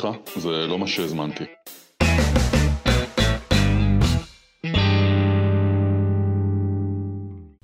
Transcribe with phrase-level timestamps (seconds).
[0.00, 1.44] סליחה, זה לא מה שהזמנתי.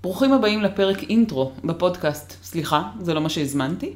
[0.03, 2.45] ברוכים הבאים לפרק אינטרו בפודקאסט.
[2.45, 3.93] סליחה, זה לא מה שהזמנתי.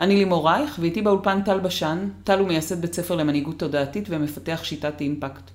[0.00, 2.08] אני לימור רייך, ואיתי באולפן טל בשן.
[2.24, 5.50] טל הוא מייסד בית ספר למנהיגות תודעתית ומפתח שיטת אימפקט.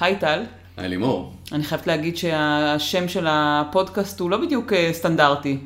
[0.00, 0.42] היי טל.
[0.76, 1.32] היי לימור.
[1.52, 5.58] אני חייבת להגיד שהשם של הפודקאסט הוא לא בדיוק אה, סטנדרטי.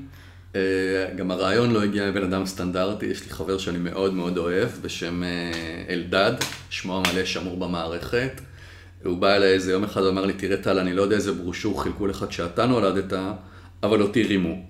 [0.57, 4.69] אה, גם הרעיון לא הגיע מבן אדם סטנדרטי, יש לי חבר שאני מאוד מאוד אוהב
[4.83, 6.33] בשם אה, אלדד,
[6.71, 8.41] שמו המלא שמור במערכת.
[9.05, 11.83] הוא בא אליי איזה יום אחד ואמר לי, תראה טל, אני לא יודע איזה ברושור
[11.83, 13.13] חילקו לך כשאתה נולדת,
[13.83, 14.63] אבל אותי רימו.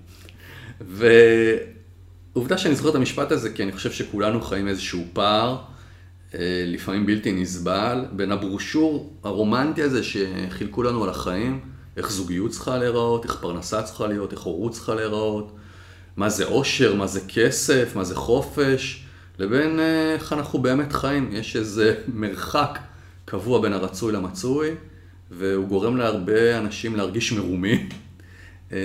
[0.81, 5.57] ועובדה שאני זוכר את המשפט הזה, כי אני חושב שכולנו חיים איזשהו פער,
[6.33, 11.59] אה, לפעמים בלתי נסבל, בין הברושור הרומנטי הזה שחילקו לנו על החיים,
[11.97, 15.51] איך זוגיות צריכה להיראות, איך פרנסה צריכה להיות, איך הורות צריכה להיראות,
[16.17, 19.03] מה זה עושר, מה זה כסף, מה זה חופש,
[19.39, 21.29] לבין אה, איך אנחנו באמת חיים.
[21.31, 22.79] יש איזה מרחק
[23.25, 24.75] קבוע בין הרצוי למצוי,
[25.31, 27.89] והוא גורם להרבה אנשים להרגיש מרומים.
[28.71, 28.77] אה,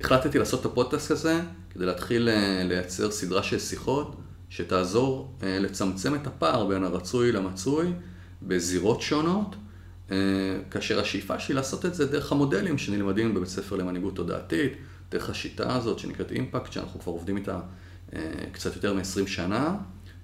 [0.00, 1.40] החלטתי לעשות את הפודקאסט הזה
[1.70, 4.16] כדי להתחיל אה, לייצר סדרה של שיחות
[4.48, 7.92] שתעזור לצמצם את הפער בין הרצוי למצוי
[8.42, 9.56] בזירות שונות,
[10.70, 14.72] כאשר השאיפה שלי לעשות את זה דרך המודלים שנלמדים בבית ספר למנהיגות תודעתית,
[15.10, 17.60] דרך השיטה הזאת שנקראת אימפקט, שאנחנו כבר עובדים איתה
[18.14, 18.20] אה,
[18.52, 19.76] קצת יותר מ-20 שנה,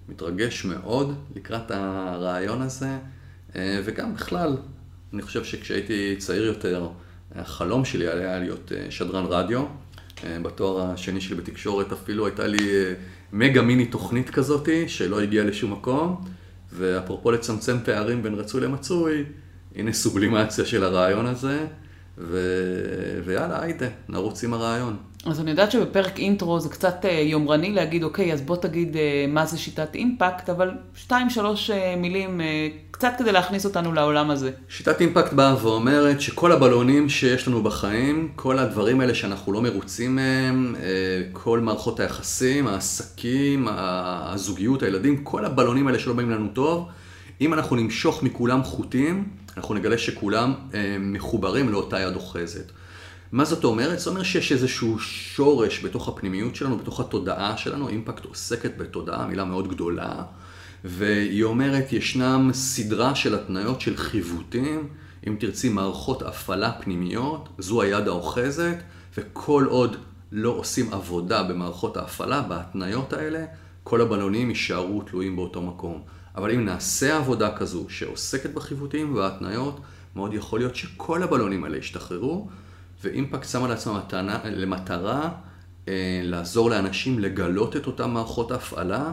[0.08, 2.98] מתרגש מאוד לקראת הרעיון הזה,
[3.56, 4.56] אה, וגם בכלל,
[5.14, 6.88] אני חושב שכשהייתי צעיר יותר,
[7.34, 9.64] החלום שלי היה להיות אה, שדרן רדיו.
[10.42, 12.68] בתואר השני שלי בתקשורת אפילו הייתה לי
[13.32, 16.24] מגה מיני תוכנית כזאתי, שלא הגיעה לשום מקום,
[16.72, 19.24] ואפרופו לצמצם פערים בין רצוי למצוי,
[19.74, 21.66] הנה סובלימציה של הרעיון הזה.
[22.18, 22.38] ו...
[23.24, 24.96] ויאללה, היידה, נרוץ עם הרעיון.
[25.26, 29.24] אז אני יודעת שבפרק אינטרו זה קצת אה, יומרני להגיד, אוקיי, אז בוא תגיד אה,
[29.28, 32.40] מה זה שיטת אימפקט, אבל שתיים, שלוש אה, מילים,
[32.90, 34.50] קצת כדי להכניס אותנו לעולם הזה.
[34.68, 40.16] שיטת אימפקט באה ואומרת שכל הבלונים שיש לנו בחיים, כל הדברים האלה שאנחנו לא מרוצים
[40.16, 40.74] מהם,
[41.32, 46.88] כל מערכות היחסים, העסקים, הזוגיות, הילדים, כל הבלונים האלה שלא באים לנו טוב,
[47.40, 52.72] אם אנחנו נמשוך מכולם חוטים, אנחנו נגלה שכולם אה, מחוברים לאותה יד אוחזת.
[53.32, 53.98] מה זאת אומרת?
[53.98, 59.44] זאת אומרת שיש איזשהו שורש בתוך הפנימיות שלנו, בתוך התודעה שלנו, אימפקט עוסקת בתודעה, מילה
[59.44, 60.22] מאוד גדולה,
[60.84, 64.88] והיא אומרת, ישנם סדרה של התניות של חיווטים,
[65.26, 68.76] אם תרצי מערכות הפעלה פנימיות, זו היד האוחזת,
[69.16, 69.96] וכל עוד
[70.32, 73.44] לא עושים עבודה במערכות ההפעלה, בהתניות האלה,
[73.82, 76.02] כל הבלונים יישארו תלויים באותו מקום.
[76.36, 79.80] אבל אם נעשה עבודה כזו שעוסקת בחיווטים וההתניות,
[80.16, 82.48] מאוד יכול להיות שכל הבלונים האלה ישתחררו,
[83.04, 84.00] ואימפקט שם על עצמה
[84.44, 85.30] למטרה
[85.88, 89.12] אה, לעזור לאנשים לגלות את אותן מערכות הפעלה.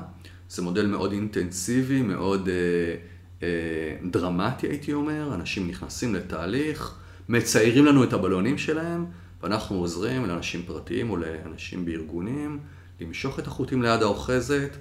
[0.50, 2.96] זה מודל מאוד אינטנסיבי, מאוד אה,
[3.44, 6.96] אה, דרמטי הייתי אומר, אנשים נכנסים לתהליך,
[7.30, 9.06] מציירים לנו את הבלונים שלהם,
[9.44, 12.60] ואנחנו עוזרים לאנשים פרטיים או לאנשים בארגונים
[13.02, 14.78] למשוך את החוטים ליד האוחזת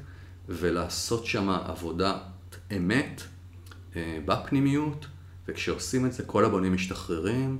[0.49, 2.19] ולעשות שם עבודה
[2.77, 3.23] אמת
[3.97, 5.07] אה, בפנימיות,
[5.49, 7.59] וכשעושים את זה כל הבונים משתחררים,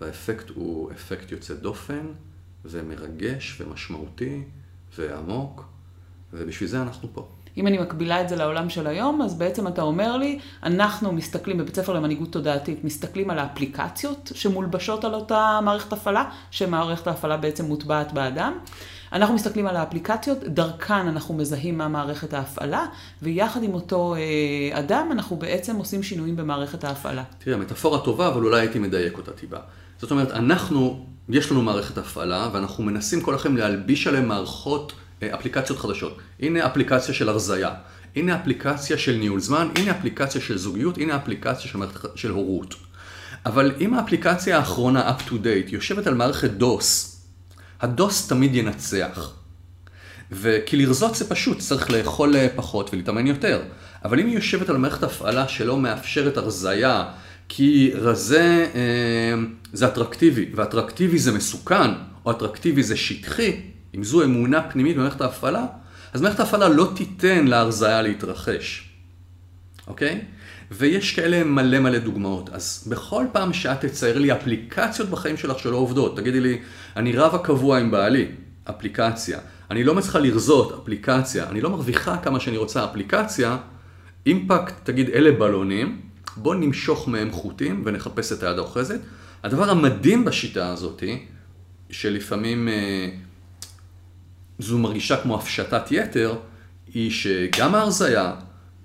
[0.00, 2.06] והאפקט הוא אפקט יוצא דופן,
[2.64, 4.42] ומרגש, ומשמעותי,
[4.98, 5.64] ועמוק,
[6.32, 7.28] ובשביל זה אנחנו פה.
[7.56, 11.58] אם אני מקבילה את זה לעולם של היום, אז בעצם אתה אומר לי, אנחנו מסתכלים
[11.58, 17.64] בבית ספר למנהיגות תודעתית, מסתכלים על האפליקציות שמולבשות על אותה מערכת הפעלה, שמערכת ההפעלה בעצם
[17.64, 18.58] מוטבעת באדם.
[19.12, 22.86] אנחנו מסתכלים על האפליקציות, דרכן אנחנו מזהים מה מערכת ההפעלה,
[23.22, 27.22] ויחד עם אותו אה, אדם אנחנו בעצם עושים שינויים במערכת ההפעלה.
[27.38, 29.56] תראה, מטאפורה טובה, אבל אולי הייתי מדייק אותה טיפה.
[29.98, 34.92] זאת אומרת, אנחנו, יש לנו מערכת הפעלה, ואנחנו מנסים כל לכם להלביש עליהם מערכות,
[35.22, 36.18] אה, אפליקציות חדשות.
[36.40, 37.70] הנה אפליקציה של הרזייה.
[38.16, 41.78] הנה אפליקציה של ניהול זמן, הנה אפליקציה של זוגיות, הנה אפליקציה של,
[42.14, 42.74] של הורות.
[43.46, 47.17] אבל אם האפליקציה האחרונה, up to date, יושבת על מערכת DOS,
[47.80, 49.32] הדוס תמיד ינצח.
[50.32, 53.62] וכי לרזות זה פשוט, צריך לאכול פחות ולהתאמן יותר.
[54.04, 57.04] אבל אם היא יושבת על מערכת הפעלה שלא מאפשרת הרזייה,
[57.48, 59.34] כי רזה אה,
[59.72, 61.90] זה אטרקטיבי, ואטרקטיבי זה מסוכן,
[62.24, 63.60] או אטרקטיבי זה שטחי,
[63.94, 65.66] אם זו אמונה פנימית במערכת ההפעלה,
[66.12, 68.88] אז מערכת ההפעלה לא תיתן להרזייה להתרחש,
[69.86, 70.24] אוקיי?
[70.70, 72.50] ויש כאלה מלא מלא דוגמאות.
[72.52, 76.58] אז בכל פעם שאת תצייר לי אפליקציות בחיים שלך שלא עובדות, תגידי לי,
[76.96, 78.26] אני רב הקבוע עם בעלי,
[78.70, 79.38] אפליקציה.
[79.70, 81.48] אני לא מצליחה לרזות, אפליקציה.
[81.48, 83.56] אני לא מרוויחה כמה שאני רוצה, אפליקציה.
[84.26, 86.00] אימפקט, תגיד, אלה בלונים,
[86.36, 89.00] בוא נמשוך מהם חוטים ונחפש את היד האוחזת.
[89.42, 91.02] הדבר המדהים בשיטה הזאת,
[91.90, 93.08] שלפעמים אה,
[94.58, 96.34] זו מרגישה כמו הפשטת יתר,
[96.94, 98.34] היא שגם ההרזייה,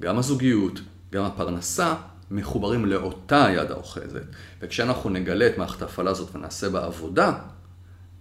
[0.02, 0.82] גם הזוגיות,
[1.14, 1.96] גם הפרנסה,
[2.32, 4.24] מחוברים לאותה יד האוחזת.
[4.62, 7.34] וכשאנחנו נגלה את מערכת ההפעלה הזאת ונעשה בה עבודה,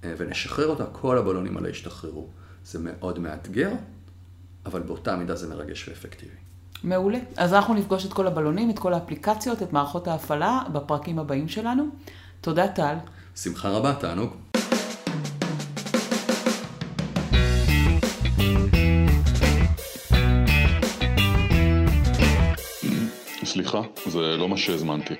[0.05, 2.29] אה, ונשחרר אותה, כל הבלונים האלה ישתחררו.
[2.65, 3.71] זה מאוד מאתגר,
[4.67, 6.35] אבל באותה מידה זה מרגש ואפקטיבי.
[6.85, 7.19] מעולה.
[7.37, 11.89] אז אנחנו נפגוש את כל הבלונים, את כל האפליקציות, את מערכות ההפעלה בפרקים הבאים שלנו.
[12.41, 12.97] תודה טל.
[13.37, 14.42] שמחה רבה, תענוג.
[23.53, 25.15] סליחה, זה לא מה שהזמנתי.